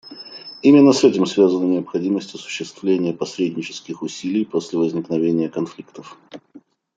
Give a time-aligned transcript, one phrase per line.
[0.63, 6.17] Именно с этим связана необходимость осуществления посреднических усилий после возникновения конфликтов.